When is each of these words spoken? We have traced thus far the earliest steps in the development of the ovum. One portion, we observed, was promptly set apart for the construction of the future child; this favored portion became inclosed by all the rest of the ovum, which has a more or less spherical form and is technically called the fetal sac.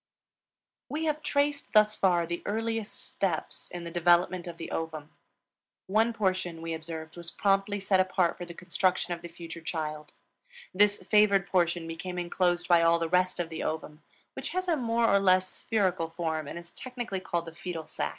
We 0.89 1.05
have 1.05 1.21
traced 1.21 1.73
thus 1.73 1.95
far 1.95 2.25
the 2.25 2.41
earliest 2.47 3.11
steps 3.13 3.69
in 3.69 3.83
the 3.83 3.91
development 3.91 4.47
of 4.47 4.57
the 4.57 4.71
ovum. 4.71 5.11
One 5.85 6.11
portion, 6.11 6.63
we 6.63 6.73
observed, 6.73 7.15
was 7.17 7.29
promptly 7.29 7.79
set 7.79 7.99
apart 7.99 8.35
for 8.35 8.45
the 8.45 8.55
construction 8.55 9.13
of 9.13 9.21
the 9.21 9.27
future 9.27 9.61
child; 9.61 10.11
this 10.73 11.03
favored 11.03 11.45
portion 11.45 11.87
became 11.87 12.17
inclosed 12.17 12.67
by 12.67 12.81
all 12.81 12.97
the 12.97 13.09
rest 13.09 13.39
of 13.39 13.49
the 13.49 13.61
ovum, 13.61 14.01
which 14.33 14.49
has 14.49 14.67
a 14.67 14.75
more 14.75 15.07
or 15.07 15.19
less 15.19 15.51
spherical 15.53 16.07
form 16.07 16.47
and 16.47 16.57
is 16.57 16.71
technically 16.71 17.19
called 17.19 17.45
the 17.45 17.53
fetal 17.53 17.85
sac. 17.85 18.09